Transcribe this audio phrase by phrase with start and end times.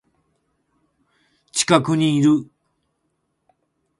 [1.51, 2.49] 近くにいる